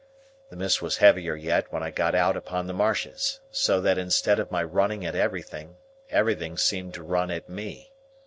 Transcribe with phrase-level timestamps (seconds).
[0.49, 4.39] The mist was heavier yet when I got out upon the marshes, so that instead
[4.39, 5.77] of my running at everything,
[6.09, 7.93] everything seemed to run at me.